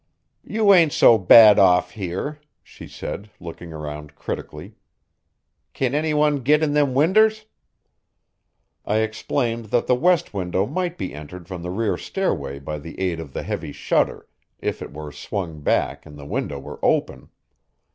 "You 0.43 0.73
ain't 0.73 0.93
so 0.93 1.19
bad 1.19 1.59
off 1.59 1.91
here," 1.91 2.39
she 2.63 2.87
said, 2.87 3.29
looking 3.39 3.71
around 3.71 4.15
critically. 4.15 4.73
"Can 5.73 5.93
any 5.93 6.11
one 6.11 6.37
git 6.37 6.63
in 6.63 6.73
them 6.73 6.95
winders?" 6.95 7.45
I 8.83 8.95
explained 8.95 9.65
that 9.65 9.85
the 9.85 9.93
west 9.93 10.33
window 10.33 10.65
might 10.65 10.97
be 10.97 11.13
entered 11.13 11.47
from 11.47 11.61
the 11.61 11.69
rear 11.69 11.97
stairway 11.97 12.57
by 12.57 12.79
the 12.79 12.99
aid 12.99 13.19
of 13.19 13.33
the 13.33 13.43
heavy 13.43 13.71
shutter, 13.73 14.27
if 14.57 14.81
it 14.81 14.91
were 14.91 15.11
swung 15.11 15.61
back 15.61 16.07
and 16.07 16.17
the 16.17 16.25
window 16.25 16.57
were 16.57 16.79
open. 16.81 17.29